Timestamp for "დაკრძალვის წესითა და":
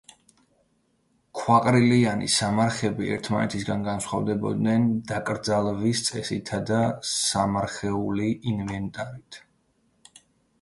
5.13-6.81